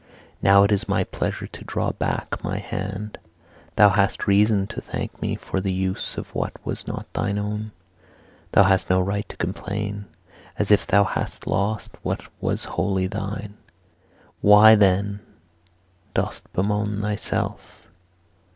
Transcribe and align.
Now 0.41 0.63
it 0.63 0.71
is 0.71 0.89
my 0.89 1.03
pleasure 1.03 1.45
to 1.45 1.63
draw 1.63 1.91
back 1.91 2.43
my 2.43 2.57
hand. 2.57 3.19
Thou 3.75 3.89
hast 3.89 4.25
reason 4.25 4.65
to 4.65 4.81
thank 4.81 5.21
me 5.21 5.35
for 5.35 5.61
the 5.61 5.71
use 5.71 6.17
of 6.17 6.33
what 6.33 6.53
was 6.65 6.87
not 6.87 7.05
thine 7.13 7.37
own; 7.37 7.71
thou 8.53 8.63
hast 8.63 8.89
no 8.89 8.99
right 8.99 9.29
to 9.29 9.37
complain, 9.37 10.05
as 10.57 10.71
if 10.71 10.87
thou 10.87 11.03
hadst 11.03 11.45
lost 11.45 11.91
what 12.01 12.21
was 12.41 12.65
wholly 12.65 13.05
thine. 13.05 13.53
Why, 14.41 14.73
then, 14.73 15.19
dost 16.15 16.51
bemoan 16.51 16.99
thyself? 17.01 17.87